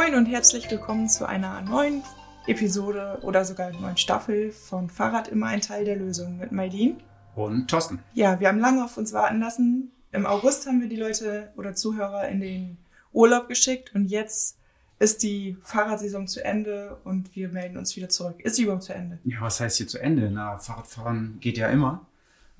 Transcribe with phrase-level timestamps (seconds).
[0.00, 2.04] Moin und herzlich willkommen zu einer neuen
[2.46, 6.98] Episode oder sogar neuen Staffel von Fahrrad immer ein Teil der Lösung mit Maidin.
[7.34, 7.98] Und Thorsten.
[8.14, 9.90] Ja, wir haben lange auf uns warten lassen.
[10.12, 12.78] Im August haben wir die Leute oder Zuhörer in den
[13.12, 14.56] Urlaub geschickt und jetzt
[15.00, 18.38] ist die Fahrradsaison zu Ende und wir melden uns wieder zurück.
[18.38, 19.18] Ist sie überhaupt zu Ende?
[19.24, 20.30] Ja, was heißt hier zu Ende?
[20.30, 22.06] Na, Fahrradfahren geht ja immer.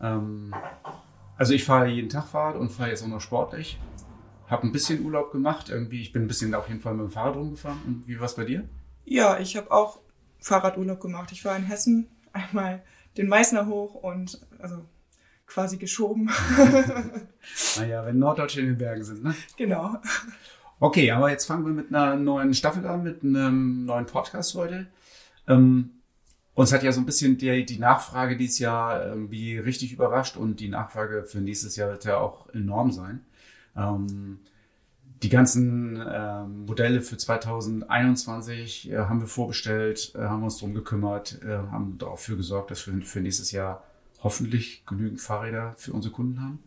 [0.03, 0.53] Ähm,
[1.37, 3.79] also ich fahre jeden Tag Fahrrad und fahre jetzt auch noch sportlich.
[4.49, 5.69] Habe ein bisschen Urlaub gemacht.
[5.69, 7.79] Irgendwie, ich bin ein bisschen auf jeden Fall mit dem Fahrrad rumgefahren.
[7.87, 8.69] Und wie war es bei dir?
[9.05, 10.01] Ja, ich habe auch
[10.41, 11.31] Fahrradurlaub gemacht.
[11.33, 12.83] Ich war in Hessen einmal
[13.17, 14.85] den Meißner hoch und also
[15.47, 16.31] quasi geschoben.
[17.77, 19.35] naja, wenn Norddeutsche in den Bergen sind, ne?
[19.57, 19.97] Genau.
[20.81, 24.87] Okay, aber jetzt fangen wir mit einer neuen Staffel an, mit einem neuen Podcast heute.
[25.49, 25.91] Ähm,
[26.55, 30.61] uns hat ja so ein bisschen die, die Nachfrage dieses Jahr irgendwie richtig überrascht und
[30.61, 33.25] die Nachfrage für nächstes Jahr wird ja auch enorm sein.
[33.79, 34.41] Ähm,
[35.23, 41.41] die ganzen ähm, Modelle für 2021 äh, haben wir vorbestellt, äh, haben uns darum gekümmert,
[41.43, 43.83] äh, haben dafür gesorgt, dass wir für nächstes Jahr
[44.23, 46.61] hoffentlich genügend Fahrräder für unsere Kunden haben.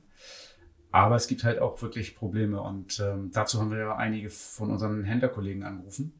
[0.91, 4.69] Aber es gibt halt auch wirklich Probleme und ähm, dazu haben wir ja einige von
[4.71, 6.13] unseren Händlerkollegen angerufen.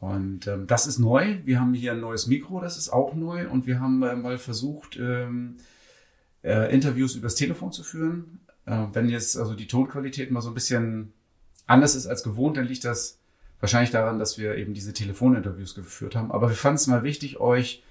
[0.00, 1.38] Und ähm, das ist neu.
[1.44, 3.48] Wir haben hier ein neues Mikro, das ist auch neu.
[3.48, 5.56] Und wir haben äh, mal versucht, ähm,
[6.44, 8.40] äh, Interviews übers Telefon zu führen.
[8.68, 11.12] Äh, wenn jetzt also die Tonqualität mal so ein bisschen
[11.66, 13.18] anders ist als gewohnt, dann liegt das
[13.60, 16.30] wahrscheinlich daran, dass wir eben diese Telefoninterviews geführt haben.
[16.30, 17.82] Aber wir fanden es mal wichtig, euch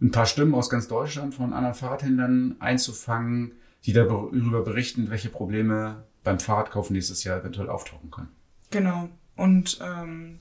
[0.00, 3.52] ein paar Stimmen aus ganz Deutschland von anderen Fahrradhändlern einzufangen,
[3.84, 8.28] die darüber berichten, welche Probleme beim Fahrradkauf nächstes Jahr eventuell auftauchen können.
[8.70, 9.08] Genau.
[9.36, 10.38] Und ähm,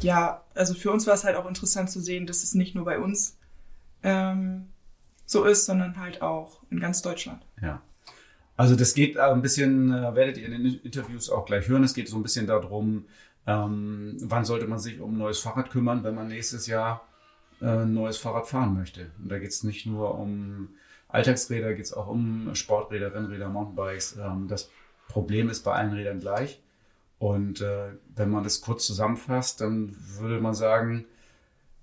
[0.00, 2.84] ja, also für uns war es halt auch interessant zu sehen, dass es nicht nur
[2.84, 3.36] bei uns
[4.02, 4.68] ähm,
[5.26, 7.44] so ist, sondern halt auch in ganz Deutschland.
[7.60, 7.80] Ja.
[8.56, 11.94] Also das geht ein bisschen, äh, werdet ihr in den Interviews auch gleich hören, es
[11.94, 13.06] geht so ein bisschen darum,
[13.46, 17.06] ähm, wann sollte man sich um ein neues Fahrrad kümmern, wenn man nächstes Jahr
[17.60, 19.10] äh, ein neues Fahrrad fahren möchte.
[19.20, 20.70] Und da geht es nicht nur um
[21.08, 24.16] Alltagsräder, geht es auch um Sporträder, Rennräder, Mountainbikes.
[24.16, 24.70] Ähm, das
[25.08, 26.60] Problem ist bei allen Rädern gleich.
[27.18, 31.06] Und äh, wenn man das kurz zusammenfasst, dann würde man sagen,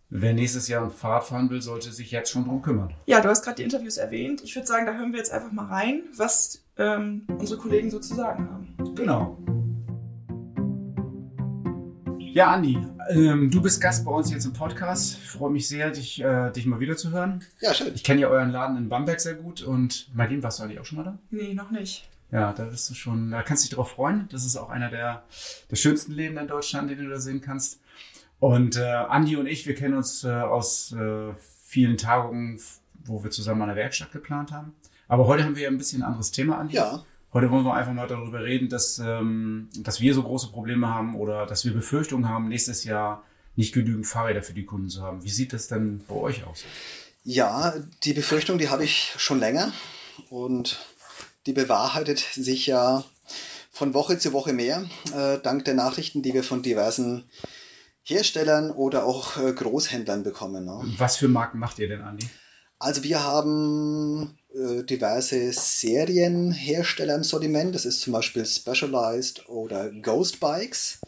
[0.09, 2.93] wer nächstes Jahr ein Fahrrad fahren will, sollte sich jetzt schon drum kümmern.
[3.05, 4.41] Ja, du hast gerade die Interviews erwähnt.
[4.43, 7.99] Ich würde sagen, da hören wir jetzt einfach mal rein, was ähm, unsere Kollegen so
[7.99, 8.95] zu sagen haben.
[8.95, 9.37] Genau.
[12.17, 12.77] Ja, Andi,
[13.09, 15.17] ähm, du bist Gast bei uns jetzt im Podcast.
[15.17, 17.43] Ich freue mich sehr, dich, äh, dich mal wieder zu hören.
[17.59, 17.91] Ja, schön.
[17.95, 20.85] Ich kenne ja euren Laden in Bamberg sehr gut und Martin, warst du eigentlich auch
[20.85, 21.19] schon mal da?
[21.31, 22.07] Nee, noch nicht.
[22.31, 24.29] Ja, da bist du schon, da kannst du dich drauf freuen.
[24.31, 25.23] Das ist auch einer der,
[25.71, 27.79] der schönsten Läden in Deutschland, den du da sehen kannst.
[28.39, 31.33] Und äh, Andi und ich, wir kennen uns äh, aus äh,
[31.65, 32.59] vielen Tagungen,
[33.03, 34.73] wo wir zusammen eine Werkstatt geplant haben.
[35.07, 36.75] Aber heute haben wir ja ein bisschen ein anderes Thema, Andi.
[36.75, 37.03] Ja.
[37.33, 41.15] Heute wollen wir einfach mal darüber reden, dass, ähm, dass wir so große Probleme haben
[41.15, 43.23] oder dass wir Befürchtungen haben, nächstes Jahr
[43.55, 45.23] nicht genügend Fahrräder für die Kunden zu haben.
[45.23, 46.63] Wie sieht das denn bei euch aus?
[47.23, 47.73] Ja,
[48.03, 49.71] die Befürchtung, die habe ich schon länger
[50.29, 50.79] und
[51.45, 53.03] die bewahrheitet sich ja
[53.71, 54.85] von Woche zu Woche mehr,
[55.15, 57.25] äh, dank der Nachrichten, die wir von diversen
[58.03, 60.65] Herstellern oder auch äh, Großhändlern bekommen.
[60.65, 60.81] Ne?
[60.97, 62.27] Was für Marken macht ihr denn, Andi?
[62.79, 67.75] Also wir haben äh, diverse Serienhersteller im Sortiment.
[67.75, 70.99] Das ist zum Beispiel Specialized oder Ghost Bikes.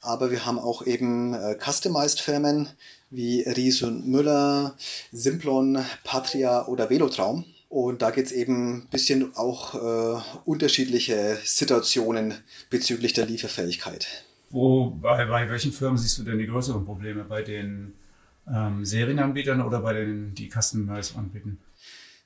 [0.00, 2.68] Aber wir haben auch eben äh, Customized Firmen
[3.10, 4.76] wie Ries und Müller,
[5.10, 7.44] Simplon, Patria oder Velotraum.
[7.68, 12.34] Und da geht es eben ein bisschen auch äh, unterschiedliche Situationen
[12.70, 14.25] bezüglich der Lieferfähigkeit.
[14.50, 17.24] Wo, bei, bei welchen Firmen siehst du denn die größeren Probleme?
[17.24, 17.94] Bei den
[18.48, 21.58] ähm, Serienanbietern oder bei denen, die Customized anbieten?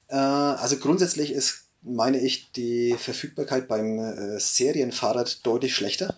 [0.08, 6.16] Äh, also grundsätzlich ist, meine ich, die Verfügbarkeit beim äh, Serienfahrrad deutlich schlechter.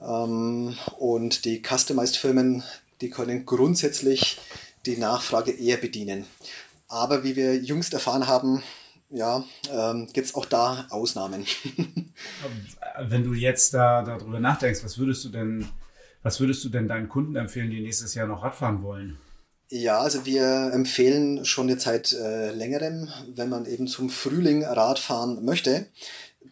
[0.00, 2.62] Ähm, und die Customized-Firmen,
[3.00, 4.40] die können grundsätzlich
[4.86, 6.26] die Nachfrage eher bedienen.
[6.88, 8.62] Aber wie wir jüngst erfahren haben,
[9.12, 11.44] ja, ähm, gibt es auch da Ausnahmen.
[13.00, 15.68] Wenn du jetzt da darüber nachdenkst, was würdest du denn,
[16.22, 19.18] was würdest du denn deinen Kunden empfehlen, die nächstes Jahr noch Radfahren wollen?
[19.68, 25.44] Ja, also wir empfehlen schon jetzt seit äh, längerem, wenn man eben zum Frühling Radfahren
[25.44, 25.86] möchte,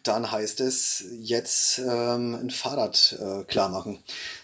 [0.03, 3.99] dann heißt es jetzt ähm, ein Fahrrad äh, klar machen.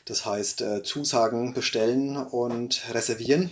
[0.05, 3.51] Das heißt äh, Zusagen bestellen und reservieren.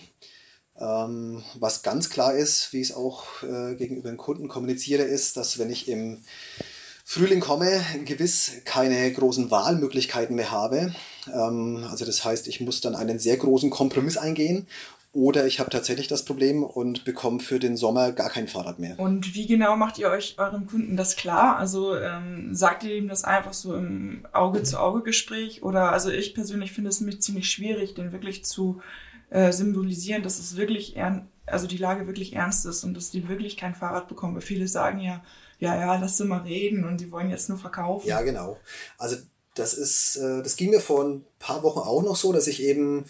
[0.81, 5.37] Ähm, was ganz klar ist, wie ich es auch äh, gegenüber den Kunden kommuniziere, ist,
[5.37, 6.19] dass wenn ich im
[7.05, 10.95] Frühling komme, gewiss keine großen Wahlmöglichkeiten mehr habe.
[11.33, 14.67] Ähm, also das heißt, ich muss dann einen sehr großen Kompromiss eingehen
[15.13, 18.99] Oder ich habe tatsächlich das Problem und bekomme für den Sommer gar kein Fahrrad mehr.
[18.99, 21.57] Und wie genau macht ihr euch eurem Kunden das klar?
[21.57, 25.63] Also ähm, sagt ihr ihm das einfach so im Auge-zu-Auge-Gespräch?
[25.63, 28.81] Oder also ich persönlich finde es ziemlich schwierig, den wirklich zu
[29.35, 30.97] äh, symbolisieren, dass es wirklich
[31.47, 34.35] also die Lage wirklich ernst ist und dass die wirklich kein Fahrrad bekommen.
[34.35, 35.23] Weil viele sagen ja,
[35.59, 38.07] ja, ja, lass sie mal reden und die wollen jetzt nur verkaufen.
[38.07, 38.57] Ja, genau.
[38.97, 39.17] Also
[39.55, 42.63] das ist, äh, das ging mir vor ein paar Wochen auch noch so, dass ich
[42.63, 43.07] eben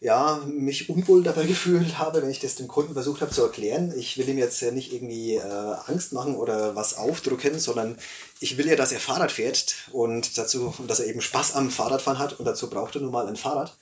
[0.00, 3.94] ja mich unwohl dabei gefühlt habe, wenn ich das dem Kunden versucht habe zu erklären.
[3.96, 5.40] Ich will ihm jetzt ja nicht irgendwie äh,
[5.86, 7.96] Angst machen oder was aufdrücken, sondern
[8.40, 12.18] ich will ja, dass er Fahrrad fährt und dazu, dass er eben Spaß am Fahrradfahren
[12.18, 13.76] hat und dazu braucht er nun mal ein Fahrrad.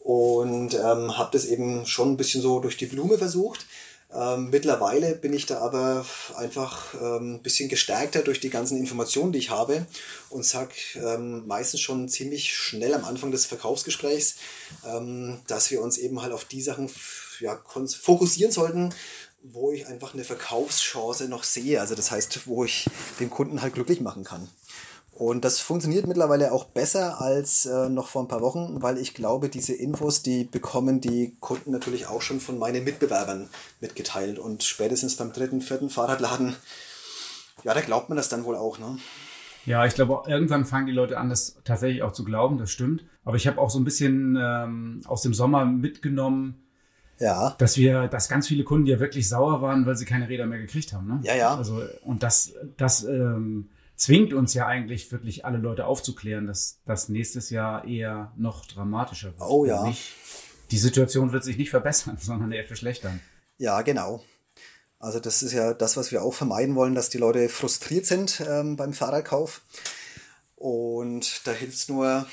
[0.00, 3.66] Und ähm, habe das eben schon ein bisschen so durch die Blume versucht.
[4.12, 6.04] Ähm, mittlerweile bin ich da aber
[6.36, 9.86] einfach ähm, ein bisschen gestärkter durch die ganzen Informationen, die ich habe
[10.30, 14.36] und sag ähm, meistens schon ziemlich schnell am Anfang des Verkaufsgesprächs,
[14.84, 16.90] ähm, dass wir uns eben halt auf die Sachen
[17.38, 18.92] ja, fokussieren sollten,
[19.42, 21.80] wo ich einfach eine Verkaufschance noch sehe.
[21.80, 22.86] Also das heißt, wo ich
[23.20, 24.48] den Kunden halt glücklich machen kann.
[25.20, 29.12] Und das funktioniert mittlerweile auch besser als äh, noch vor ein paar Wochen, weil ich
[29.12, 33.50] glaube, diese Infos, die bekommen die Kunden natürlich auch schon von meinen Mitbewerbern
[33.82, 34.38] mitgeteilt.
[34.38, 36.56] Und spätestens beim dritten, vierten Fahrradladen,
[37.64, 38.78] ja, da glaubt man das dann wohl auch.
[38.78, 38.96] Ne?
[39.66, 43.04] Ja, ich glaube, irgendwann fangen die Leute an, das tatsächlich auch zu glauben, das stimmt.
[43.22, 46.62] Aber ich habe auch so ein bisschen ähm, aus dem Sommer mitgenommen,
[47.18, 47.54] ja.
[47.58, 50.60] dass wir, dass ganz viele Kunden ja wirklich sauer waren, weil sie keine Räder mehr
[50.60, 51.08] gekriegt haben.
[51.08, 51.20] Ne?
[51.24, 51.54] Ja, ja.
[51.54, 53.68] Also, und das, das, ähm,
[54.00, 59.38] zwingt uns ja eigentlich wirklich alle Leute aufzuklären, dass das nächstes Jahr eher noch dramatischer
[59.38, 59.50] wird.
[59.50, 59.84] Oh ja.
[59.84, 60.14] Nicht,
[60.70, 63.20] die Situation wird sich nicht verbessern, sondern eher verschlechtern.
[63.58, 64.24] Ja, genau.
[64.98, 68.42] Also das ist ja das, was wir auch vermeiden wollen, dass die Leute frustriert sind
[68.48, 69.60] ähm, beim Fahrradkauf.
[70.56, 72.26] Und da hilft es nur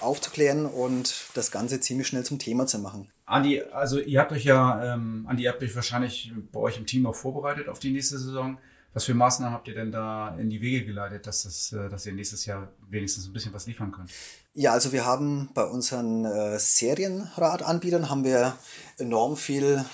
[0.00, 3.10] aufzuklären und das Ganze ziemlich schnell zum Thema zu machen.
[3.26, 6.86] Andi, also ihr habt euch ja, ähm, Andi, ihr habt euch wahrscheinlich bei euch im
[6.86, 8.58] Team auch vorbereitet auf die nächste Saison.
[8.98, 12.04] Was für Maßnahmen habt ihr denn da in die Wege geleitet, dass, das, äh, dass
[12.04, 14.10] ihr nächstes Jahr wenigstens ein bisschen was liefern könnt?
[14.54, 18.56] Ja, also wir haben bei unseren äh, Serienradanbietern haben wir
[18.96, 19.84] enorm viel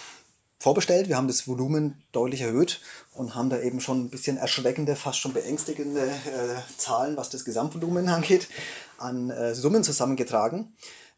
[0.58, 1.08] vorbestellt.
[1.08, 2.80] Wir haben das Volumen deutlich erhöht
[3.12, 7.44] und haben da eben schon ein bisschen erschreckende, fast schon beängstigende äh, Zahlen, was das
[7.44, 8.48] Gesamtvolumen angeht,
[8.96, 10.74] an äh, Summen zusammengetragen.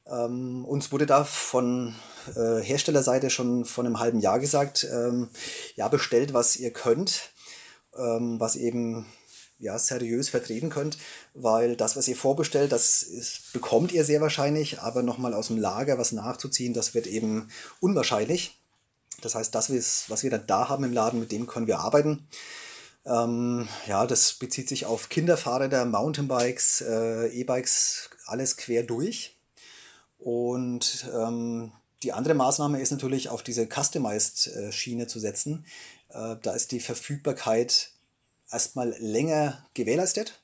[0.09, 1.95] Ähm, uns wurde da von
[2.35, 5.29] äh, Herstellerseite schon vor einem halben Jahr gesagt, ähm,
[5.77, 7.31] ja, bestellt, was ihr könnt
[7.97, 9.07] was eben
[9.59, 10.99] ja, seriös vertreten könnt,
[11.35, 15.57] weil das, was ihr vorbestellt, das ist, bekommt ihr sehr wahrscheinlich, aber nochmal aus dem
[15.57, 17.49] Lager was nachzuziehen, das wird eben
[17.81, 18.59] unwahrscheinlich.
[19.23, 19.71] Das heißt, das,
[20.09, 22.29] was wir dann da haben im Laden, mit dem können wir arbeiten.
[23.07, 29.37] Ähm, ja, das bezieht sich auf Kinderfahrräder, Mountainbikes, äh, E-Bikes, alles quer durch.
[30.19, 31.73] Und ähm,
[32.03, 35.65] die andere Maßnahme ist natürlich, auf diese Customized-Schiene äh, zu setzen.
[36.09, 37.91] Äh, da ist die Verfügbarkeit
[38.51, 40.41] erstmal länger gewährleistet.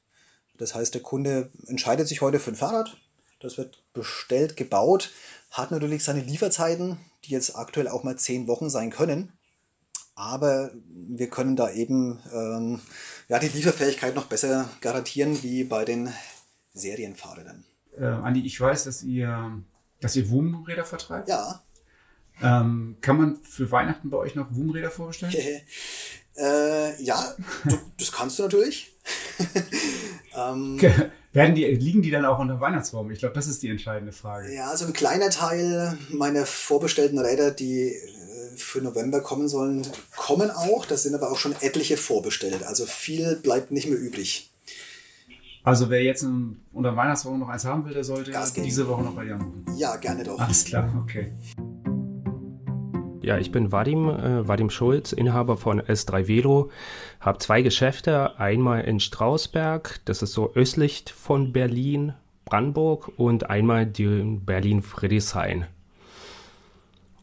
[0.59, 2.97] Das heißt, der Kunde entscheidet sich heute für ein Fahrrad.
[3.41, 5.11] Das wird bestellt, gebaut,
[5.51, 9.33] hat natürlich seine Lieferzeiten, die jetzt aktuell auch mal zehn Wochen sein können.
[10.15, 12.81] Aber wir können da eben ähm,
[13.29, 16.13] ja, die Lieferfähigkeit noch besser garantieren wie bei den
[16.75, 17.65] Serienfahrrädern.
[17.99, 19.63] Äh, Andi, ich weiß, dass ihr,
[20.01, 21.29] dass ihr WUM-Räder vertreibt.
[21.29, 21.63] Ja.
[22.41, 25.35] Ähm, kann man für Weihnachten bei euch noch WUM-Räder vorbestellen?
[26.37, 27.35] äh, ja,
[27.65, 28.93] du, das kannst du natürlich.
[30.37, 30.81] ähm,
[31.33, 33.11] Werden die, liegen die dann auch unter Weihnachtsbaum?
[33.11, 34.55] Ich glaube, das ist die entscheidende Frage.
[34.55, 40.51] Ja, also ein kleiner Teil meiner vorbestellten Räder, die äh, für November kommen sollen, kommen
[40.51, 40.85] auch.
[40.85, 42.63] Das sind aber auch schon etliche vorbestellt.
[42.65, 44.51] Also viel bleibt nicht mehr übrig.
[45.65, 46.27] Also wer jetzt
[46.73, 49.65] unter Weihnachtsbaum noch eins haben will, der sollte diese Woche noch bei dir anrufen.
[49.77, 50.39] Ja, gerne doch.
[50.39, 51.33] Alles klar, okay.
[53.23, 56.71] Ja, ich bin Vadim, äh, Vadim Schulz, Inhaber von S3 Velo.
[57.21, 62.15] Habe zwei Geschäfte, einmal in Strausberg, das ist so östlich von Berlin,
[62.45, 65.67] Brandenburg und einmal die Berlin-Friedrichshain.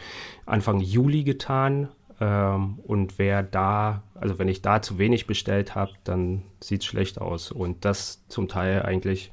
[0.45, 1.87] Anfang Juli getan,
[2.21, 6.87] ähm, und wer da, also wenn ich da zu wenig bestellt habe, dann sieht es
[6.87, 7.51] schlecht aus.
[7.51, 9.31] Und das zum Teil eigentlich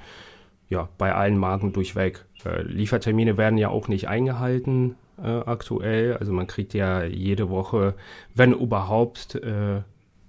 [0.69, 2.25] ja, bei allen Marken durchweg.
[2.47, 6.17] Äh, Liefertermine werden ja auch nicht eingehalten äh, aktuell.
[6.17, 7.95] Also man kriegt ja jede Woche,
[8.35, 9.83] wenn überhaupt, äh,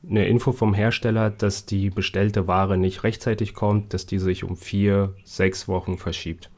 [0.09, 4.55] eine Info vom Hersteller, dass die bestellte Ware nicht rechtzeitig kommt, dass die sich um
[4.55, 6.49] vier, sechs Wochen verschiebt.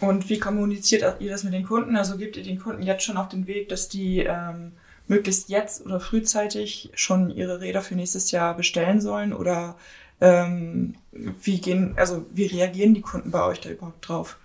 [0.00, 1.96] Und wie kommuniziert ihr das mit den Kunden?
[1.96, 4.72] Also gebt ihr den Kunden jetzt schon auf den Weg, dass die ähm,
[5.08, 9.32] möglichst jetzt oder frühzeitig schon ihre Räder für nächstes Jahr bestellen sollen?
[9.32, 9.76] Oder
[10.20, 14.38] ähm, wie gehen, also wie reagieren die Kunden bei euch da überhaupt drauf?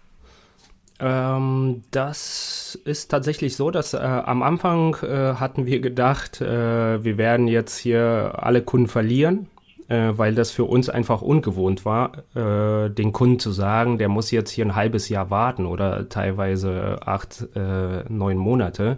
[0.99, 7.17] Ähm, das ist tatsächlich so, dass äh, am Anfang äh, hatten wir gedacht, äh, wir
[7.17, 9.47] werden jetzt hier alle Kunden verlieren,
[9.87, 14.29] äh, weil das für uns einfach ungewohnt war, äh, den Kunden zu sagen, der muss
[14.31, 18.97] jetzt hier ein halbes Jahr warten oder teilweise acht, äh, neun Monate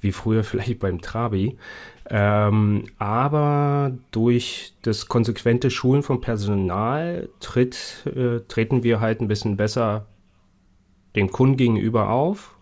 [0.00, 1.58] wie früher vielleicht beim Trabi.
[2.08, 8.04] Ähm, aber durch das konsequente Schulen von Personal tritt,
[8.48, 10.06] treten wir halt ein bisschen besser
[11.16, 12.56] dem Kunden gegenüber auf.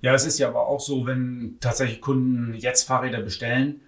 [0.00, 3.80] Ja, es ist ja aber auch so, wenn tatsächlich Kunden jetzt Fahrräder bestellen,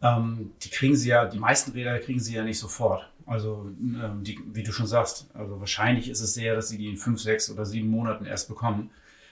[0.00, 3.10] ähm, die kriegen sie ja, die meisten Räder kriegen sie ja nicht sofort.
[3.26, 6.88] Also, ähm, die, wie du schon sagst, also wahrscheinlich ist es sehr, dass sie die
[6.88, 8.90] in fünf, sechs oder sieben Monaten erst bekommen.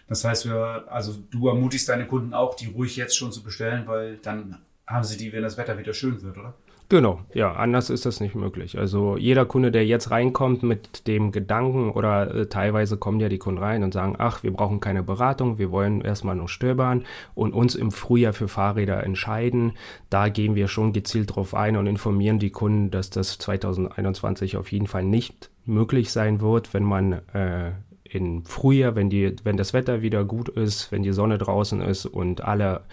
[0.09, 3.87] Das heißt, wir, also du ermutigst deine Kunden auch, die ruhig jetzt schon zu bestellen,
[3.87, 6.55] weil dann haben sie die, wenn das Wetter wieder schön wird, oder?
[6.89, 8.79] Genau, ja, anders ist das nicht möglich.
[8.79, 13.39] Also jeder Kunde, der jetzt reinkommt mit dem Gedanken oder äh, teilweise kommen ja die
[13.39, 17.55] Kunden rein und sagen, ach, wir brauchen keine Beratung, wir wollen erstmal nur stöbern und
[17.55, 19.73] uns im Frühjahr für Fahrräder entscheiden.
[20.11, 24.71] Da gehen wir schon gezielt drauf ein und informieren die Kunden, dass das 2021 auf
[24.71, 27.73] jeden Fall nicht möglich sein wird, wenn man äh,
[28.17, 32.07] im Frühjahr, wenn, die, wenn das Wetter wieder gut ist, wenn die Sonne draußen ist
[32.07, 32.85] und alle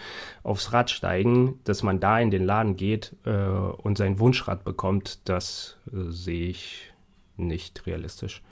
[0.42, 5.28] aufs Rad steigen, dass man da in den Laden geht äh, und sein Wunschrad bekommt,
[5.28, 6.92] das äh, sehe ich
[7.36, 8.42] nicht realistisch.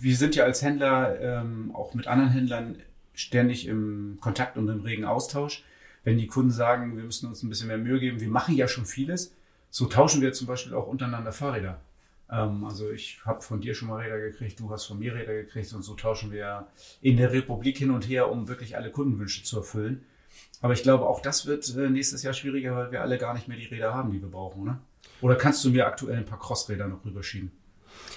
[0.00, 2.76] Wir sind ja als Händler ähm, auch mit anderen Händlern
[3.14, 5.64] ständig im Kontakt und im regen Austausch.
[6.04, 8.68] Wenn die Kunden sagen, wir müssen uns ein bisschen mehr Mühe geben, wir machen ja
[8.68, 9.34] schon vieles,
[9.70, 11.80] so tauschen wir zum Beispiel auch untereinander Fahrräder.
[12.30, 15.34] Ähm, also ich habe von dir schon mal Räder gekriegt, du hast von mir Räder
[15.34, 16.66] gekriegt und so tauschen wir
[17.00, 20.04] in der Republik hin und her, um wirklich alle Kundenwünsche zu erfüllen.
[20.60, 23.48] Aber ich glaube, auch das wird äh, nächstes Jahr schwieriger, weil wir alle gar nicht
[23.48, 24.78] mehr die Räder haben, die wir brauchen, oder?
[25.20, 27.50] Oder kannst du mir aktuell ein paar Crossräder noch rüberschieben?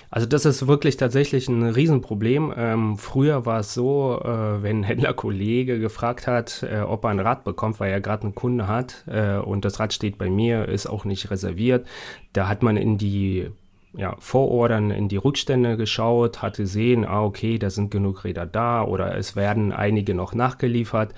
[0.10, 2.54] Also das ist wirklich tatsächlich ein Riesenproblem.
[2.56, 7.20] Ähm, früher war es so, äh, wenn ein Händlerkollege gefragt hat, äh, ob er ein
[7.20, 10.68] Rad bekommt, weil er gerade einen Kunde hat äh, und das Rad steht bei mir,
[10.68, 11.88] ist auch nicht reserviert,
[12.34, 13.52] da hat man in die
[13.94, 18.84] ja, Vorordern in die Rückstände geschaut, hatte gesehen, ah, okay, da sind genug Räder da
[18.84, 21.14] oder es werden einige noch nachgeliefert.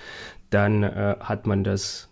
[0.50, 2.10] Dann äh, hat man das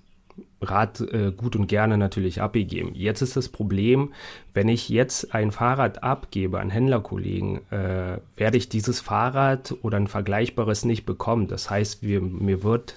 [0.61, 2.91] Rad äh, gut und gerne natürlich abgegeben.
[2.93, 4.13] Jetzt ist das Problem,
[4.53, 10.07] wenn ich jetzt ein Fahrrad abgebe an Händlerkollegen, äh, werde ich dieses Fahrrad oder ein
[10.07, 11.47] vergleichbares nicht bekommen.
[11.47, 12.95] Das heißt, wir, mir wird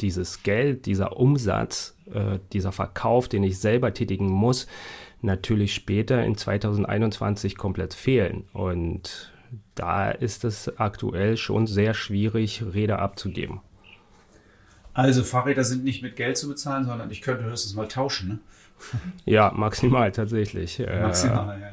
[0.00, 4.66] dieses Geld, dieser Umsatz, äh, dieser Verkauf, den ich selber tätigen muss,
[5.22, 8.44] natürlich später in 2021 komplett fehlen.
[8.52, 9.32] Und
[9.74, 13.60] da ist es aktuell schon sehr schwierig, Räder abzugeben.
[14.94, 18.38] Also Fahrräder sind nicht mit Geld zu bezahlen, sondern ich könnte höchstens mal tauschen, ne?
[19.24, 20.80] Ja, maximal tatsächlich.
[20.80, 21.72] Äh, maximal, ja.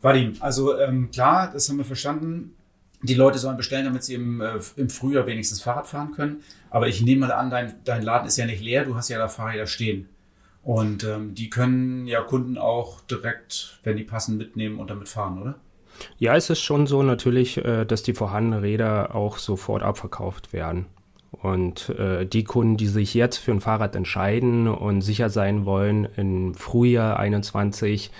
[0.00, 2.54] Vadim, also ähm, klar, das haben wir verstanden.
[3.02, 6.42] Die Leute sollen bestellen, damit sie im, äh, im Frühjahr wenigstens Fahrrad fahren können.
[6.70, 9.18] Aber ich nehme mal an, dein, dein Laden ist ja nicht leer, du hast ja
[9.18, 10.08] da Fahrräder stehen.
[10.62, 15.40] Und ähm, die können ja Kunden auch direkt, wenn die passen, mitnehmen und damit fahren,
[15.40, 15.54] oder?
[16.18, 20.86] Ja, es ist schon so natürlich, äh, dass die vorhandenen Räder auch sofort abverkauft werden.
[21.30, 26.08] Und äh, die Kunden, die sich jetzt für ein Fahrrad entscheiden und sicher sein wollen,
[26.16, 28.10] im Frühjahr 21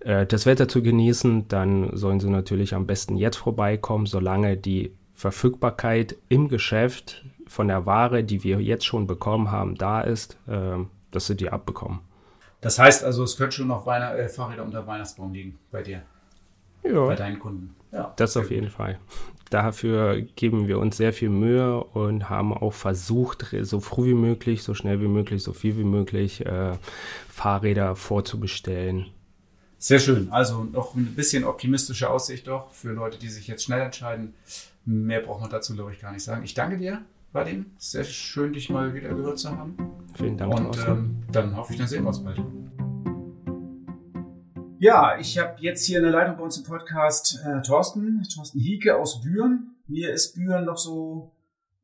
[0.00, 4.92] äh, das Wetter zu genießen, dann sollen sie natürlich am besten jetzt vorbeikommen, solange die
[5.14, 10.78] Verfügbarkeit im Geschäft von der Ware, die wir jetzt schon bekommen haben, da ist, äh,
[11.10, 12.00] dass sie die abbekommen.
[12.60, 16.02] Das heißt also, es könnte schon noch Weihnacht äh, Fahrräder unter Weihnachtsbaum liegen bei dir.
[16.82, 17.06] Ja.
[17.06, 17.74] Bei deinen Kunden.
[17.92, 18.98] Ja, das auf jeden Fall.
[19.50, 24.62] Dafür geben wir uns sehr viel Mühe und haben auch versucht, so früh wie möglich,
[24.62, 26.72] so schnell wie möglich, so viel wie möglich äh,
[27.28, 29.06] Fahrräder vorzubestellen.
[29.76, 30.30] Sehr schön.
[30.30, 34.34] Also noch ein bisschen optimistische Aussicht doch für Leute, die sich jetzt schnell entscheiden.
[34.84, 36.44] Mehr braucht man dazu, glaube ich, gar nicht sagen.
[36.44, 37.66] Ich danke dir, Vadim.
[37.78, 39.76] Sehr schön, dich mal wieder gehört zu haben.
[40.14, 40.52] Vielen Dank.
[40.52, 42.40] Und ähm, dann hoffe ich, dann sehen wir uns bald.
[44.80, 48.96] Ja, ich habe jetzt hier eine Leitung bei uns im Podcast äh, Thorsten, Thorsten Hieke
[48.96, 49.76] aus Büren.
[49.86, 51.32] Mir ist Büren noch so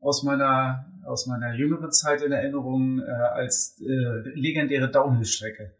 [0.00, 5.74] aus meiner, aus meiner jüngeren Zeit in Erinnerung äh, als äh, legendäre Downhill-Strecke.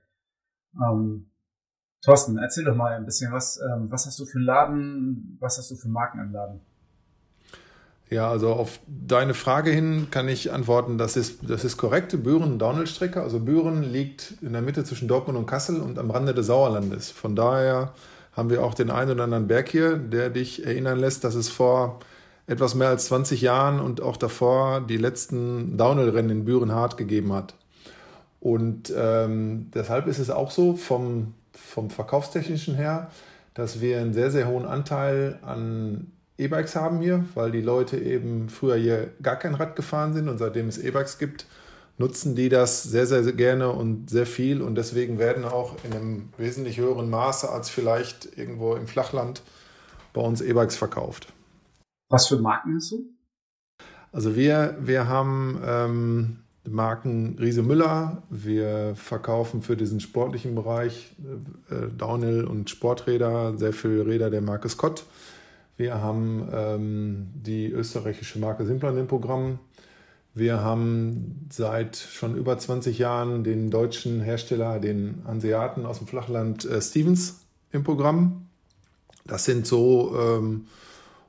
[0.81, 1.31] Ähm,
[2.03, 5.59] Thorsten, erzähl doch mal ein bisschen, was, ähm, was hast du für einen Laden, was
[5.59, 6.61] hast du für Marken im Laden?
[8.09, 12.23] Ja, also auf deine Frage hin kann ich antworten, das ist, das ist korrekt.
[12.23, 13.21] Büren Downhill-Strecke.
[13.21, 17.11] Also Büren liegt in der Mitte zwischen Dortmund und Kassel und am Rande des Sauerlandes.
[17.11, 17.93] Von daher
[18.33, 21.49] haben wir auch den einen oder anderen Berg hier, der dich erinnern lässt, dass es
[21.49, 21.99] vor
[22.47, 27.33] etwas mehr als 20 Jahren und auch davor die letzten Downhill-Rennen in Büren hart gegeben
[27.33, 27.55] hat.
[28.39, 33.11] Und ähm, deshalb ist es auch so vom, vom Verkaufstechnischen her,
[33.55, 38.49] dass wir einen sehr, sehr hohen Anteil an E-Bikes haben hier, weil die Leute eben
[38.49, 41.47] früher hier gar kein Rad gefahren sind und seitdem es E-Bikes gibt,
[41.99, 45.93] nutzen die das sehr, sehr, sehr gerne und sehr viel und deswegen werden auch in
[45.95, 49.43] einem wesentlich höheren Maße als vielleicht irgendwo im Flachland
[50.13, 51.33] bei uns E-Bikes verkauft.
[52.09, 53.05] Was für Marken hast du?
[54.13, 56.37] Also wir, wir haben ähm,
[56.69, 61.15] Marken Riese Müller, wir verkaufen für diesen sportlichen Bereich
[61.71, 65.05] äh, Downhill und Sporträder, sehr viele Räder der Marke Scott.
[65.77, 69.59] Wir haben ähm, die österreichische Marke Simplan im Programm.
[70.33, 76.65] Wir haben seit schon über 20 Jahren den deutschen Hersteller, den Hanseaten aus dem Flachland
[76.65, 77.41] äh, Stevens
[77.73, 78.47] im Programm.
[79.27, 80.67] Das sind so ähm,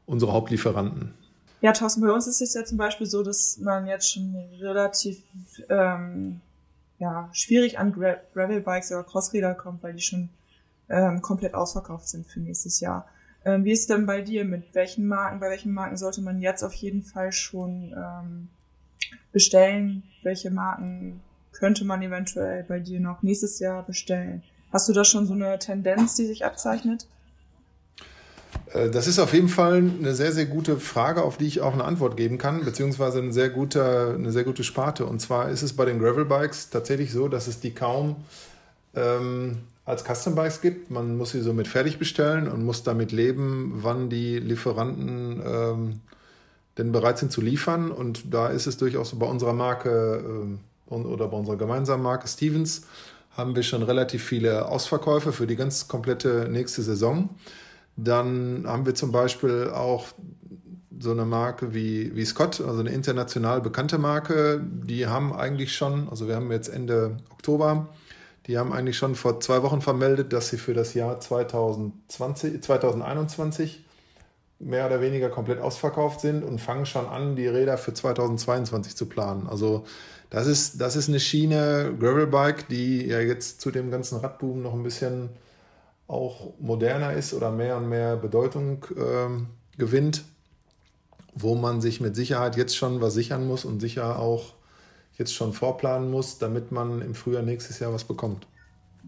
[0.06, 1.14] unsere Hauptlieferanten.
[1.62, 5.24] Ja, Thorsten, bei uns ist es ja zum Beispiel so, dass man jetzt schon relativ
[5.70, 6.42] ähm,
[7.00, 10.30] ja, schwierig an Gra Gravel-Bikes oder Crossräder kommt, weil die schon
[10.90, 13.08] ähm, komplett ausverkauft sind für nächstes Jahr.
[13.48, 14.44] Ähm, wie ist denn bei dir?
[14.44, 18.50] Mit welchen Marken, bei welchen Marken sollte man jetzt auf jeden Fall schon ähm,
[19.32, 20.04] bestellen?
[20.22, 21.22] Welche Marken
[21.54, 24.44] könnte man eventuell bei dir noch nächstes Jahr bestellen?
[24.74, 27.08] Hast du da schon so eine Tendenz, die sich abzeichnet?
[28.74, 31.72] Äh, das ist auf jeden Fall eine sehr, sehr gute Frage, auf die ich auch
[31.72, 35.06] eine Antwort geben kann, beziehungsweise eine sehr gute, eine sehr gute Sparte.
[35.06, 38.18] Und zwar ist es bei den Gravel Bikes tatsächlich so, dass es die kaum
[38.94, 40.92] ähm, als Custom Bikes gibt.
[40.92, 46.02] Man muss sie somit fertig bestellen und muss damit leben, wann die Lieferanten ähm,
[46.78, 47.90] denn bereit sind zu liefern.
[47.90, 50.50] Und da ist es durchaus so bei unserer Marke
[50.90, 52.82] äh, oder bei unserer gemeinsamen Marke Stevens
[53.32, 57.30] haben wir schon relativ viele Ausverkäufe für die ganz komplette nächste Saison.
[57.96, 60.08] Dann haben wir zum Beispiel auch
[61.00, 64.62] so eine Marke wie, wie Scott, also eine international bekannte Marke.
[64.64, 67.88] Die haben eigentlich schon, also wir haben jetzt Ende Oktober,
[68.48, 73.84] die haben eigentlich schon vor zwei Wochen vermeldet, dass sie für das Jahr 2020, 2021
[74.60, 79.08] mehr oder weniger komplett ausverkauft sind und fangen schon an, die Räder für 2022 zu
[79.08, 79.48] planen.
[79.48, 79.86] Also
[80.30, 84.74] das ist, das ist eine Schiene Gravelbike, die ja jetzt zu dem ganzen Radboom noch
[84.74, 85.30] ein bisschen
[86.08, 90.24] auch moderner ist oder mehr und mehr Bedeutung ähm, gewinnt,
[91.36, 94.54] wo man sich mit Sicherheit jetzt schon was sichern muss und sicher auch
[95.18, 98.48] jetzt schon vorplanen muss, damit man im Frühjahr nächstes Jahr was bekommt.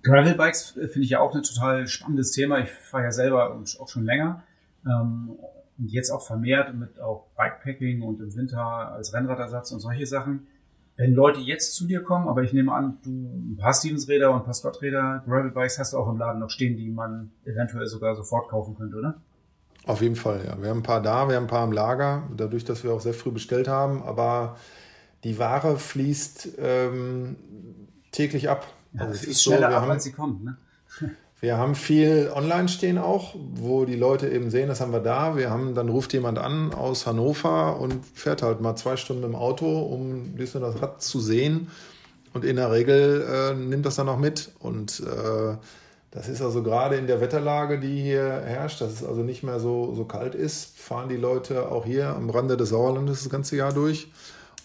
[0.04, 2.60] Gravelbikes finde ich ja auch ein total spannendes Thema.
[2.60, 4.44] Ich fahre ja selber auch schon länger
[4.86, 5.38] ähm,
[5.78, 10.48] und jetzt auch vermehrt mit auch Bikepacking und im Winter als Rennradersatz und solche Sachen.
[10.96, 14.40] Wenn Leute jetzt zu dir kommen, aber ich nehme an, du ein paar Stevens-Räder und
[14.40, 18.16] ein paar Scott-Räder, Gravelbikes hast du auch im Laden noch stehen, die man eventuell sogar
[18.16, 19.22] sofort kaufen könnte, oder?
[19.86, 20.62] Auf jeden Fall, ja.
[20.62, 23.00] Wir haben ein paar da, wir haben ein paar im Lager, dadurch, dass wir auch
[23.00, 24.58] sehr früh bestellt haben, aber
[25.24, 27.36] die Ware fließt ähm,
[28.12, 28.68] täglich ab.
[28.94, 30.44] Ja, also es ist schneller so, wir ab, haben, als sie kommt.
[30.44, 30.58] Ne?
[31.42, 35.38] Wir haben viel online stehen auch, wo die Leute eben sehen, das haben wir da.
[35.38, 39.36] Wir haben, dann ruft jemand an aus Hannover und fährt halt mal zwei Stunden dem
[39.36, 41.70] Auto, um dies und das Rad zu sehen.
[42.34, 44.52] und in der Regel äh, nimmt das dann auch mit.
[44.60, 45.56] Und äh,
[46.12, 49.62] das ist also gerade in der Wetterlage, die hier herrscht, dass es also nicht mehr
[49.62, 53.56] so, so kalt ist, fahren die Leute auch hier am Rande des Sauerlandes das ganze
[53.56, 54.12] Jahr durch.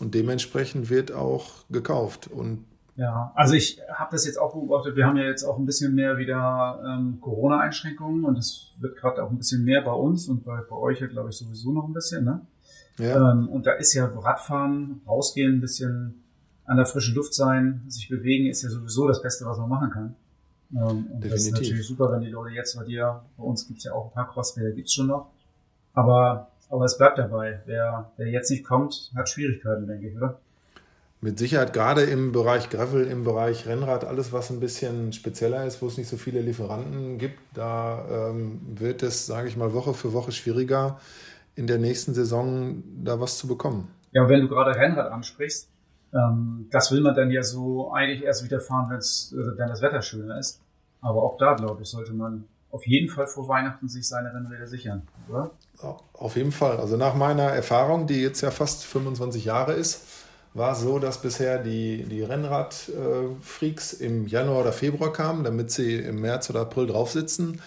[0.00, 2.28] Und dementsprechend wird auch gekauft.
[2.28, 2.64] Und
[2.96, 4.96] ja, also ich habe das jetzt auch beobachtet.
[4.96, 9.22] Wir haben ja jetzt auch ein bisschen mehr wieder ähm, Corona-Einschränkungen und es wird gerade
[9.22, 11.88] auch ein bisschen mehr bei uns und bei, bei euch ja, glaube ich, sowieso noch
[11.88, 12.24] ein bisschen.
[12.24, 12.40] Ne?
[12.98, 13.32] Ja.
[13.32, 16.22] Ähm, und da ist ja Radfahren, rausgehen, ein bisschen
[16.66, 19.90] an der frischen Luft sein, sich bewegen, ist ja sowieso das Beste, was man machen
[19.90, 20.16] kann.
[20.72, 21.30] Ähm, und Definitiv.
[21.30, 24.06] das ist natürlich super, wenn die Leute jetzt bei dir, bei uns gibt's ja auch
[24.06, 25.30] ein paar Crossfelder, gibt's schon noch.
[25.92, 27.60] Aber, aber es bleibt dabei.
[27.66, 30.40] Wer, wer jetzt nicht kommt, hat Schwierigkeiten, denke ich, oder?
[31.20, 35.80] Mit Sicherheit gerade im Bereich Gravel, im Bereich Rennrad, alles was ein bisschen spezieller ist,
[35.80, 39.94] wo es nicht so viele Lieferanten gibt, da ähm, wird es, sage ich mal, Woche
[39.94, 40.98] für Woche schwieriger,
[41.54, 43.88] in der nächsten Saison da was zu bekommen.
[44.10, 45.70] Ja, und wenn du gerade Rennrad ansprichst,
[46.12, 49.80] ähm, das will man dann ja so eigentlich erst wieder fahren, wenn äh, dann das
[49.80, 50.60] Wetter schöner ist.
[51.00, 54.66] Aber auch da, glaube ich, sollte man auf jeden Fall vor Weihnachten sich seine Rennräder
[54.66, 55.52] sichern, oder?
[56.12, 56.78] Auf jeden Fall.
[56.78, 60.02] Also nach meiner Erfahrung, die jetzt ja fast 25 Jahre ist,
[60.54, 65.94] war es so, dass bisher die, die Rennrad-Freaks im Januar oder Februar kamen, damit sie
[65.94, 67.60] im März oder April drauf sitzen.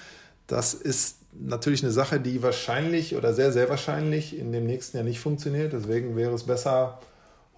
[0.46, 5.06] Das ist natürlich eine Sache, die wahrscheinlich oder sehr, sehr wahrscheinlich in dem nächsten Jahr
[5.06, 5.72] nicht funktioniert.
[5.72, 7.00] Deswegen wäre es besser,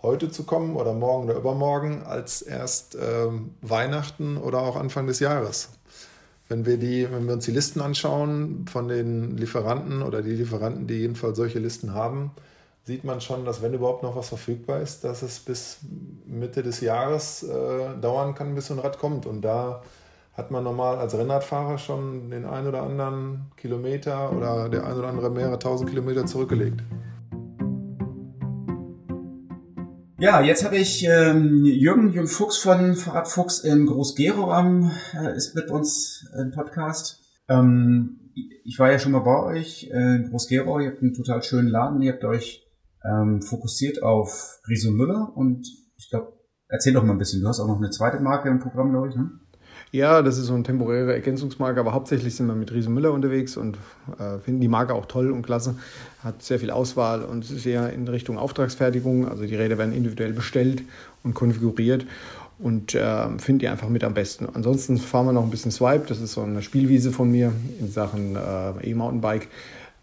[0.03, 5.19] heute zu kommen oder morgen oder übermorgen, als erst ähm, Weihnachten oder auch Anfang des
[5.19, 5.69] Jahres.
[6.49, 10.87] Wenn wir, die, wenn wir uns die Listen anschauen von den Lieferanten oder die Lieferanten,
[10.87, 12.31] die jedenfalls solche Listen haben,
[12.85, 15.77] sieht man schon, dass wenn überhaupt noch was verfügbar ist, dass es bis
[16.25, 19.27] Mitte des Jahres äh, dauern kann, bis so ein Rad kommt.
[19.27, 19.83] Und da
[20.33, 25.07] hat man normal als Rennradfahrer schon den ein oder anderen Kilometer oder der ein oder
[25.07, 26.81] andere mehrere tausend Kilometer zurückgelegt.
[30.19, 35.55] Ja, jetzt habe ich ähm, Jürgen, Jürgen Fuchs von Fahrradfuchs in Groß-Gero am, äh, ist
[35.55, 37.21] mit uns im Podcast.
[37.47, 38.33] Ähm,
[38.65, 41.69] ich war ja schon mal bei euch äh, in Groß-Gero, ihr habt einen total schönen
[41.69, 42.67] Laden, ihr habt euch
[43.09, 46.33] ähm, fokussiert auf Riso Müller und ich glaube,
[46.67, 47.41] erzähl doch mal ein bisschen.
[47.41, 49.31] Du hast auch noch eine zweite Marke im Programm, glaube ich, ne?
[49.91, 53.57] Ja, das ist so eine temporäre Ergänzungsmarke, aber hauptsächlich sind wir mit Riese Müller unterwegs
[53.57, 53.77] und
[54.19, 55.75] äh, finden die Marke auch toll und klasse.
[56.23, 59.27] Hat sehr viel Auswahl und ist eher in Richtung Auftragsfertigung.
[59.27, 60.83] Also die Räder werden individuell bestellt
[61.23, 62.05] und konfiguriert
[62.59, 64.47] und äh, finde die einfach mit am besten.
[64.53, 67.89] Ansonsten fahren wir noch ein bisschen Swipe, das ist so eine Spielwiese von mir in
[67.89, 69.47] Sachen äh, E-Mountainbike.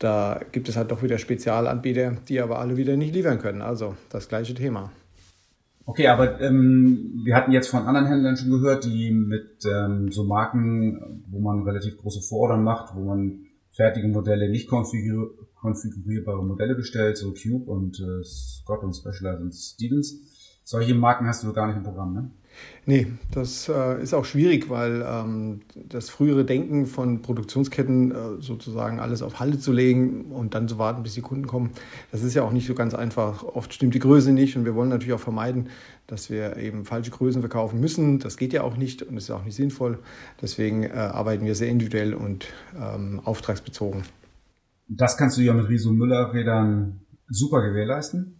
[0.01, 3.63] Da gibt es halt doch wieder Spezialanbieter, die aber alle wieder nicht liefern können.
[3.63, 4.91] Also das gleiche Thema.
[5.89, 10.25] Okay, aber ähm, wir hatten jetzt von anderen Händlern schon gehört, die mit ähm, so
[10.25, 16.75] Marken, wo man relativ große Vorordern macht, wo man fertige Modelle, nicht konfigur konfigurierbare Modelle
[16.75, 20.61] bestellt, so Cube und äh, Scott und Specialized und Stevens.
[20.65, 22.31] Solche Marken hast du gar nicht im Programm, ne?
[22.89, 29.01] Nee, das äh, ist auch schwierig, weil ähm, das frühere Denken von Produktionsketten äh, sozusagen
[29.01, 31.71] alles auf Halle zu legen und dann zu warten, bis die Kunden kommen,
[32.13, 33.43] das ist ja auch nicht so ganz einfach.
[33.43, 35.69] Oft stimmt die Größe nicht und wir wollen natürlich auch vermeiden,
[36.07, 38.21] dass wir eben falsche Größen verkaufen müssen.
[38.21, 39.99] Das geht ja auch nicht und ist auch nicht sinnvoll.
[40.41, 42.47] Deswegen äh, arbeiten wir sehr individuell und
[42.81, 44.05] ähm, auftragsbezogen.
[44.89, 48.37] Das kannst du ja mit Riso Müller Rädern super gewährleisten.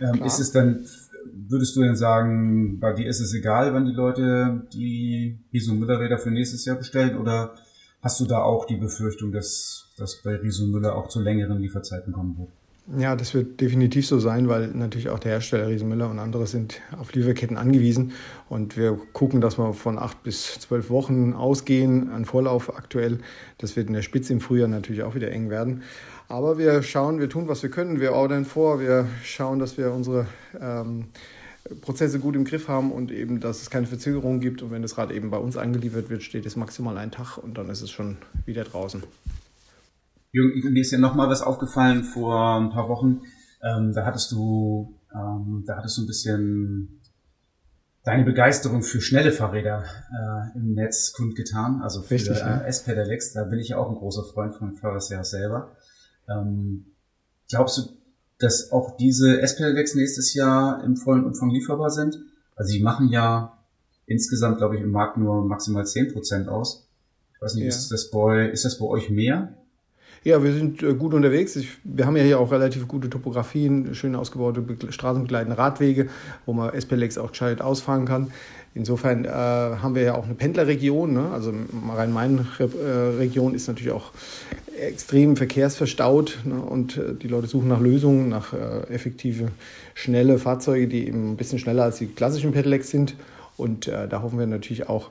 [0.00, 0.84] Ähm, ist es dann
[1.48, 6.00] würdest du denn sagen, bei dir ist es egal, wenn die Leute die Riso Müller
[6.00, 7.54] Räder für nächstes Jahr bestellen oder
[8.02, 12.12] hast du da auch die Befürchtung, dass das bei Riso Müller auch zu längeren Lieferzeiten
[12.12, 12.50] kommen wird?
[12.96, 16.80] Ja, das wird definitiv so sein, weil natürlich auch der Hersteller Riesenmüller und andere sind
[16.98, 18.12] auf Lieferketten angewiesen.
[18.48, 23.18] Und wir gucken, dass wir von acht bis zwölf Wochen ausgehen an Vorlauf aktuell.
[23.58, 25.82] Das wird in der Spitze im Frühjahr natürlich auch wieder eng werden.
[26.28, 28.00] Aber wir schauen, wir tun, was wir können.
[28.00, 30.26] Wir ordern vor, wir schauen, dass wir unsere
[30.58, 31.08] ähm,
[31.80, 34.62] Prozesse gut im Griff haben und eben, dass es keine Verzögerungen gibt.
[34.62, 37.58] Und wenn das Rad eben bei uns angeliefert wird, steht es maximal einen Tag und
[37.58, 39.02] dann ist es schon wieder draußen.
[40.32, 43.22] Jürgen, mir ist ja nochmal was aufgefallen vor ein paar Wochen.
[43.62, 47.00] Ähm, da hattest du, ähm, da hattest du ein bisschen
[48.04, 53.32] deine Begeisterung für schnelle Fahrräder äh, im Netz kundgetan, also für Richtig, äh, S-Pedalecs.
[53.32, 55.76] Da bin ich ja auch ein großer Freund von Fahrradseher selber.
[56.28, 56.86] Ähm,
[57.48, 57.97] glaubst du,
[58.38, 62.18] dass auch diese S-Pedalecs nächstes Jahr im vollen Umfang lieferbar sind?
[62.56, 63.58] Also die machen ja
[64.06, 66.88] insgesamt, glaube ich, im Markt nur maximal zehn Prozent aus.
[67.34, 67.68] Ich weiß nicht, ja.
[67.68, 69.54] ist, das bei, ist das bei euch mehr?
[70.24, 71.54] Ja, wir sind äh, gut unterwegs.
[71.56, 76.08] Ich, wir haben ja hier auch relativ gute Topografien, schön ausgebaute straßenbegleitende Radwege,
[76.46, 78.32] wo man SPLX auch gescheit ausfahren kann.
[78.74, 81.12] Insofern äh, haben wir ja auch eine Pendlerregion.
[81.12, 81.30] Ne?
[81.32, 81.52] Also
[81.94, 84.12] Rhein-Main-Region ist natürlich auch
[84.80, 86.60] extrem verkehrsverstaut ne?
[86.60, 89.48] und äh, die Leute suchen nach Lösungen, nach äh, effektive,
[89.94, 93.14] schnelle Fahrzeuge, die eben ein bisschen schneller als die klassischen Pedelecs sind.
[93.56, 95.10] Und äh, da hoffen wir natürlich auch,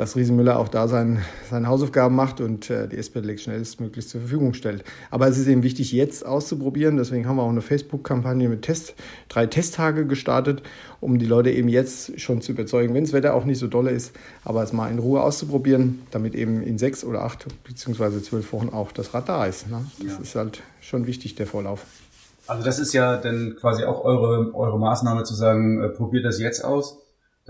[0.00, 4.54] dass Riesenmüller auch da sein, seine Hausaufgaben macht und äh, die SPLX schnellstmöglich zur Verfügung
[4.54, 4.82] stellt.
[5.10, 6.96] Aber es ist eben wichtig, jetzt auszuprobieren.
[6.96, 8.94] Deswegen haben wir auch eine Facebook-Kampagne mit Test,
[9.28, 10.62] drei Testtage gestartet,
[11.00, 13.90] um die Leute eben jetzt schon zu überzeugen, wenn das Wetter auch nicht so dolle
[13.90, 18.54] ist, aber es mal in Ruhe auszuprobieren, damit eben in sechs oder acht beziehungsweise zwölf
[18.54, 19.68] Wochen auch das Rad da ist.
[19.68, 19.84] Ne?
[19.98, 20.18] Das ja.
[20.22, 21.84] ist halt schon wichtig, der Vorlauf.
[22.46, 26.40] Also das ist ja dann quasi auch eure, eure Maßnahme zu sagen, äh, probiert das
[26.40, 26.96] jetzt aus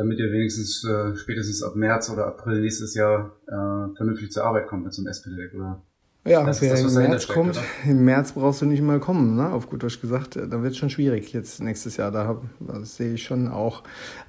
[0.00, 4.66] damit ihr wenigstens äh, spätestens ab März oder April nächstes Jahr äh, vernünftig zur Arbeit
[4.66, 5.82] kommt mit so einem SPD-Deck, oder?
[6.24, 7.64] Ja, das wer das, im März steckt, kommt, oder?
[7.90, 9.50] im März brauchst du nicht mal kommen, ne?
[9.50, 10.36] auf gut Deutsch gesagt.
[10.36, 12.10] Dann wird es schon schwierig jetzt nächstes Jahr.
[12.10, 13.82] Da, da sehe ich schon auch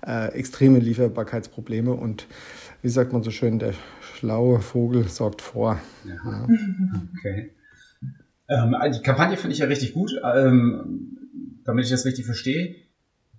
[0.06, 2.28] äh, extreme Lieferbarkeitsprobleme und
[2.82, 3.74] wie sagt man so schön, der
[4.16, 5.80] schlaue Vogel sorgt vor.
[6.04, 6.16] Ja.
[6.16, 6.48] Ja.
[7.18, 7.52] Okay.
[8.50, 10.12] Ähm, die Kampagne finde ich ja richtig gut.
[10.36, 11.18] Ähm,
[11.64, 12.76] damit ich das richtig verstehe,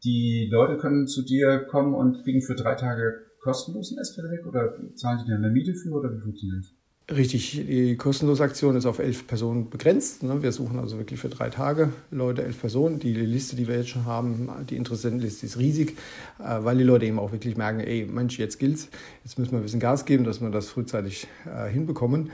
[0.05, 4.75] die Leute können zu dir kommen und kriegen für drei Tage kostenlos ein Espedelec oder
[4.95, 6.73] zahlen die dir eine Miete für oder wie funktioniert das?
[7.11, 10.23] Richtig, die kostenlose Aktion ist auf elf Personen begrenzt.
[10.23, 10.41] Ne?
[10.41, 13.01] Wir suchen also wirklich für drei Tage Leute, elf Personen.
[13.01, 15.99] Die Liste, die wir jetzt schon haben, die Interessentenliste ist riesig,
[16.39, 18.89] äh, weil die Leute eben auch wirklich merken, ey, Mensch, jetzt gilt's,
[19.25, 22.31] jetzt müssen wir ein bisschen Gas geben, dass wir das frühzeitig äh, hinbekommen.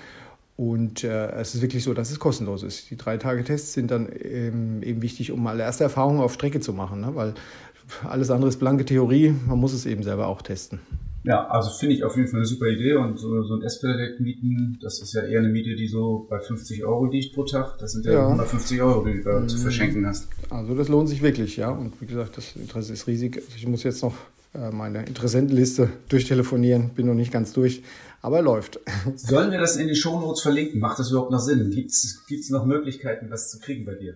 [0.59, 2.91] Und äh, es ist wirklich so, dass es kostenlos ist.
[2.91, 6.59] Die drei Tage Tests sind dann ähm, eben wichtig, um mal erste Erfahrungen auf Strecke
[6.59, 7.15] zu machen, ne?
[7.15, 7.35] weil
[8.03, 9.33] alles andere ist blanke Theorie.
[9.47, 10.81] Man muss es eben selber auch testen.
[11.23, 14.19] Ja, also finde ich auf jeden Fall eine super Idee und so, so ein S-Pedelec
[14.19, 17.79] mieten, das ist ja eher eine Miete, die so bei 50 Euro liegt pro Tag.
[17.79, 18.25] Das sind ja, ja.
[18.25, 19.61] 150 Euro, die du da zu mhm.
[19.61, 20.27] verschenken hast.
[20.51, 21.71] Also das lohnt sich wirklich, ja.
[21.71, 23.41] Und wie gesagt, das Interesse ist riesig.
[23.57, 24.15] Ich muss jetzt noch
[24.55, 27.83] äh, meine Interessentenliste durchtelefonieren, bin noch nicht ganz durch
[28.23, 28.81] aber läuft.
[29.17, 30.81] Sollen wir das in die Shownotes verlinken?
[30.81, 31.71] Macht das überhaupt noch Sinn?
[31.71, 34.15] Gibt es noch Möglichkeiten, das zu kriegen bei dir?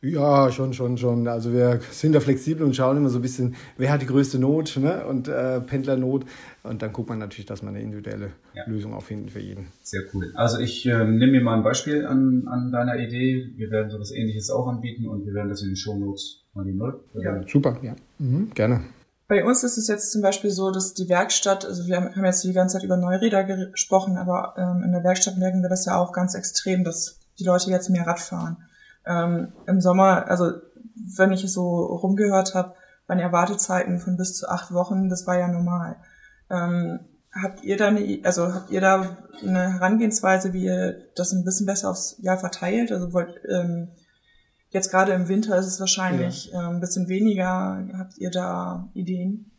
[0.00, 1.26] Ja, schon, schon, schon.
[1.26, 4.38] Also wir sind da flexibel und schauen immer so ein bisschen, wer hat die größte
[4.38, 5.04] Not ne?
[5.04, 6.24] und äh, Pendlernot.
[6.62, 8.62] Und dann guckt man natürlich, dass man eine individuelle ja.
[8.66, 9.66] Lösung auch finden für jeden.
[9.82, 10.30] Sehr cool.
[10.34, 13.50] Also ich äh, nehme mir mal ein Beispiel an, an deiner Idee.
[13.56, 16.64] Wir werden so etwas Ähnliches auch anbieten und wir werden das in den Shownotes mal
[16.64, 16.94] nehmen.
[17.14, 17.40] Ja.
[17.48, 17.96] Super, ja.
[18.20, 18.82] Mhm, gerne.
[19.28, 22.44] Bei uns ist es jetzt zum Beispiel so, dass die Werkstatt, also wir haben jetzt
[22.44, 25.96] die ganze Zeit über Neuräder gesprochen, aber ähm, in der Werkstatt merken wir das ja
[25.98, 28.56] auch ganz extrem, dass die Leute jetzt mehr Rad fahren.
[29.04, 30.52] Ähm, Im Sommer, also
[30.94, 32.74] wenn ich es so rumgehört habe,
[33.06, 35.96] waren ja Wartezeiten von bis zu acht Wochen, das war ja normal.
[36.50, 41.44] Ähm, habt ihr da eine, also habt ihr da eine Herangehensweise, wie ihr das ein
[41.44, 42.92] bisschen besser aufs Jahr verteilt?
[42.92, 43.88] Also wollt, ähm,
[44.70, 46.68] Jetzt gerade im Winter ist es wahrscheinlich ja.
[46.68, 47.86] ein bisschen weniger.
[47.96, 49.50] Habt ihr da Ideen?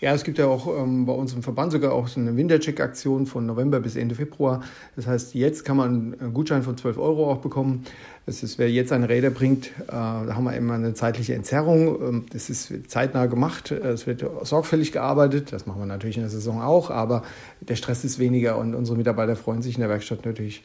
[0.00, 3.26] Ja, es gibt ja auch ähm, bei uns im Verband sogar auch so eine Wintercheck-Aktion
[3.26, 4.62] von November bis Ende Februar.
[4.94, 7.84] Das heißt, jetzt kann man einen Gutschein von 12 Euro auch bekommen.
[8.26, 12.00] Das ist, wer jetzt seine Räder bringt, äh, da haben wir immer eine zeitliche Entzerrung.
[12.00, 13.72] Ähm, das ist zeitnah gemacht.
[13.72, 15.52] Es wird sorgfältig gearbeitet.
[15.52, 17.22] Das machen wir natürlich in der Saison auch, aber
[17.60, 20.62] der Stress ist weniger und unsere Mitarbeiter freuen sich in der Werkstatt natürlich,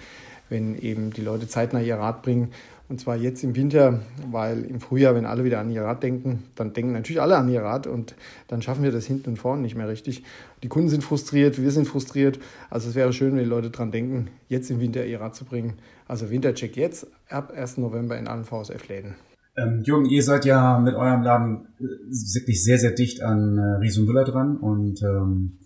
[0.50, 2.52] wenn eben die Leute zeitnah ihr Rad bringen
[2.90, 6.44] und zwar jetzt im Winter, weil im Frühjahr, wenn alle wieder an ihr Rad denken,
[6.56, 8.16] dann denken natürlich alle an ihr Rad und
[8.48, 10.24] dann schaffen wir das hinten und vorne nicht mehr richtig.
[10.64, 12.40] Die Kunden sind frustriert, wir sind frustriert.
[12.72, 15.46] Also es wäre schön, wenn die Leute dran denken, jetzt im Winter ihr Rad zu
[15.46, 15.74] bringen.
[16.08, 17.78] Also Wintercheck jetzt ab 1.
[17.78, 19.16] November in allen VSF-Läden.
[19.56, 23.78] Ähm, Jürgen, ihr seid ja mit eurem Laden äh, wirklich sehr, sehr dicht an äh,
[23.78, 25.60] Riesen Müller dran und ähm,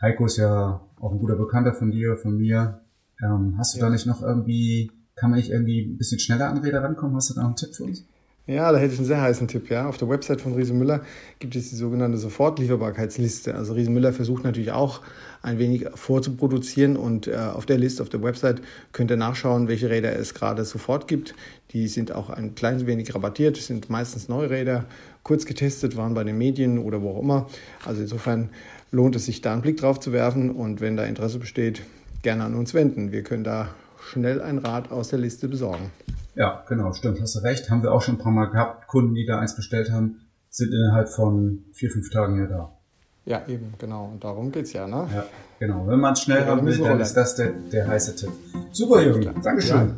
[0.00, 2.80] Heiko ist ja auch ein guter Bekannter von dir, von mir.
[3.22, 3.86] Ähm, hast du ja.
[3.86, 7.16] da nicht noch irgendwie kann man nicht irgendwie ein bisschen schneller an Räder rankommen?
[7.16, 8.04] Hast du da noch einen Tipp für uns?
[8.46, 9.70] Ja, da hätte ich einen sehr heißen Tipp.
[9.70, 9.88] Ja.
[9.88, 11.00] Auf der Website von Riese Müller
[11.38, 13.54] gibt es die sogenannte Sofortlieferbarkeitsliste.
[13.54, 15.00] Also Riese Müller versucht natürlich auch
[15.40, 18.60] ein wenig vorzuproduzieren und äh, auf der Liste, auf der Website
[18.92, 21.34] könnt ihr nachschauen, welche Räder es gerade sofort gibt.
[21.70, 24.84] Die sind auch ein klein wenig rabattiert, sind meistens Neuräder,
[25.22, 27.46] kurz getestet, waren bei den Medien oder wo auch immer.
[27.86, 28.50] Also insofern
[28.90, 31.80] lohnt es sich da einen Blick drauf zu werfen und wenn da Interesse besteht,
[32.20, 33.10] gerne an uns wenden.
[33.10, 33.70] Wir können da
[34.04, 35.90] schnell ein Rad aus der Liste besorgen.
[36.34, 37.70] Ja, genau, stimmt, hast du recht.
[37.70, 38.88] Haben wir auch schon ein paar Mal gehabt.
[38.88, 42.72] Kunden, die da eins bestellt haben, sind innerhalb von vier, fünf Tagen ja da.
[43.26, 44.10] Ja, eben, genau.
[44.12, 45.08] Und darum geht's ja, ne?
[45.14, 45.24] Ja,
[45.58, 45.86] genau.
[45.86, 48.30] Wenn man es schnell ja, haben will, dann ist das der, der heiße Tipp.
[48.72, 49.40] Super, Jürgen.
[49.42, 49.76] Dankeschön.
[49.76, 49.94] Ja.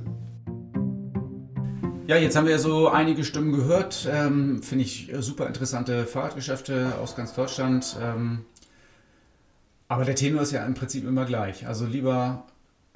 [2.08, 4.08] Ja, jetzt haben wir so einige Stimmen gehört.
[4.08, 7.96] Ähm, Finde ich super interessante Fahrradgeschäfte aus ganz Deutschland.
[8.00, 8.44] Ähm,
[9.88, 11.66] aber der Tenor ist ja im Prinzip immer gleich.
[11.66, 12.44] Also lieber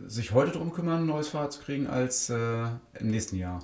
[0.07, 2.65] sich heute darum kümmern, ein neues Fahrrad zu kriegen, als äh,
[2.99, 3.61] im nächsten Jahr.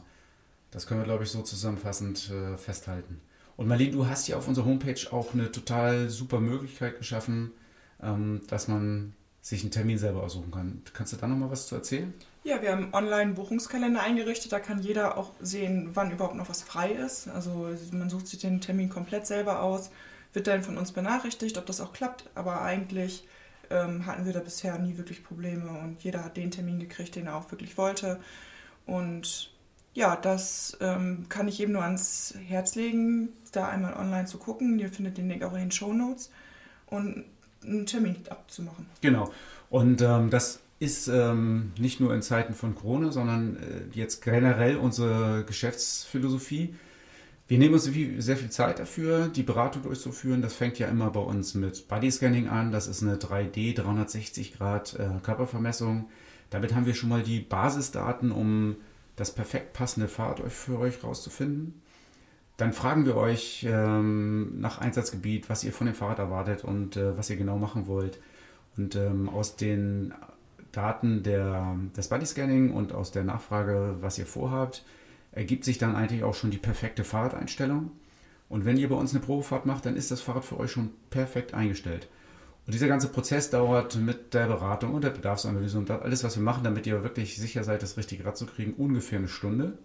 [0.71, 3.21] Das können wir, glaube ich, so zusammenfassend äh, festhalten.
[3.57, 7.53] Und Marlene, du hast ja auf unserer Homepage auch eine total super Möglichkeit geschaffen,
[8.03, 10.83] ähm, dass man sich einen Termin selber aussuchen kann.
[10.93, 12.13] Kannst du da nochmal was zu erzählen?
[12.43, 14.53] Ja, wir haben einen Online-Buchungskalender eingerichtet.
[14.53, 17.29] Da kann jeder auch sehen, wann überhaupt noch was frei ist.
[17.29, 19.91] Also man sucht sich den Termin komplett selber aus.
[20.33, 22.29] wird dann von uns benachrichtigt, ob das auch klappt.
[22.35, 23.27] Aber eigentlich
[23.71, 27.27] ähm, hatten wir da bisher nie wirklich Probleme und jeder hat den Termin gekriegt, den
[27.27, 28.21] er auch wirklich wollte.
[28.87, 29.51] Und
[29.95, 34.79] ja, das ähm, kann ich eben nur ans Herz legen, da einmal online zu gucken.
[34.79, 36.31] Ihr findet den Link auch in den Show Notes
[36.87, 37.25] und
[37.65, 38.87] einen Termin abzumachen.
[39.01, 39.33] Genau.
[39.71, 44.77] Und ähm, das ist ähm, nicht nur in Zeiten von Corona, sondern äh, jetzt generell
[44.77, 46.75] unsere Geschäftsphilosophie.
[47.49, 50.43] Wir nehmen uns sehr viel Zeit dafür, die Beratung durchzuführen.
[50.43, 52.73] Das fängt ja immer bei uns mit Bodyscanning an.
[52.73, 56.09] Das ist eine 3D 360 Grad äh, Körpervermessung.
[56.51, 58.77] Damit haben wir schon mal die Basisdaten, um
[59.15, 61.81] das perfekt passende Fahrrad für euch rauszufinden.
[62.57, 67.17] Dann fragen wir euch ähm, nach Einsatzgebiet, was ihr von dem Fahrrad erwartet und äh,
[67.17, 68.19] was ihr genau machen wollt.
[68.77, 70.13] Und ähm, aus den
[70.73, 74.85] Daten der, des Bodyscanning und aus der Nachfrage, was ihr vorhabt,
[75.37, 77.91] ergibt sich dann eigentlich auch schon die perfekte Fahrradeinstellung.
[78.49, 80.91] Und wenn ihr bei uns eine Probefahrt macht, dann ist das Fahrrad für euch schon
[81.11, 82.09] perfekt eingestellt.
[82.65, 86.43] Und dieser ganze Prozess dauert mit der Beratung und der Bedarfsanalyse und alles, was wir
[86.43, 89.79] machen, damit ihr wirklich sicher seid, das richtige Rad zu kriegen, ungefähr eine Stunde.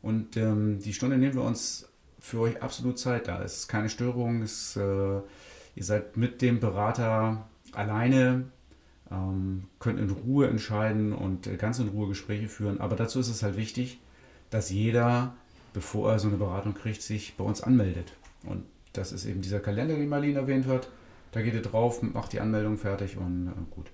[0.00, 1.88] Und ähm, die Stunde nehmen wir uns
[2.18, 3.28] für euch absolut Zeit.
[3.28, 4.42] Da ist keine Störung.
[4.42, 8.46] Es, äh, ihr seid mit dem Berater alleine,
[9.10, 12.80] ähm, könnt in Ruhe entscheiden und äh, ganz in Ruhe Gespräche führen.
[12.80, 14.00] Aber dazu ist es halt wichtig,
[14.54, 15.34] dass jeder,
[15.72, 18.12] bevor er so eine Beratung kriegt, sich bei uns anmeldet.
[18.44, 18.62] Und
[18.92, 20.88] das ist eben dieser Kalender, den Marlene erwähnt hat.
[21.32, 23.90] Da geht ihr drauf, macht die Anmeldung fertig und äh, gut.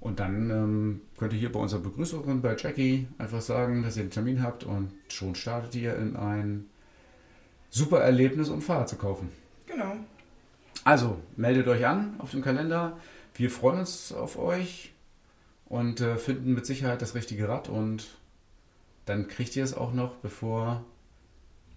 [0.00, 4.02] Und dann ähm, könnt ihr hier bei unserer Begrüßerin bei Jackie einfach sagen, dass ihr
[4.02, 6.66] einen Termin habt und schon startet ihr in ein
[7.70, 9.30] super Erlebnis, um Fahrrad zu kaufen.
[9.66, 9.96] Genau.
[10.84, 12.98] Also meldet euch an auf dem Kalender.
[13.36, 14.92] Wir freuen uns auf euch
[15.64, 18.04] und äh, finden mit Sicherheit das richtige Rad und
[19.06, 20.84] dann kriegt ihr es auch noch, bevor,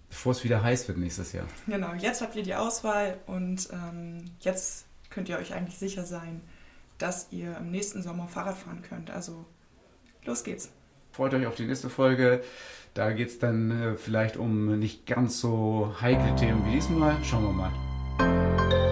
[0.08, 1.46] bevor es wieder heiß wird nächstes Jahr.
[1.66, 6.40] Genau, jetzt habt ihr die Auswahl und ähm, jetzt könnt ihr euch eigentlich sicher sein,
[6.98, 9.10] dass ihr im nächsten Sommer Fahrrad fahren könnt.
[9.10, 9.44] Also
[10.24, 10.70] los geht's.
[11.12, 12.42] Freut euch auf die nächste Folge.
[12.94, 17.16] Da geht es dann äh, vielleicht um nicht ganz so heikle Themen wie diesmal.
[17.24, 18.87] Schauen wir mal.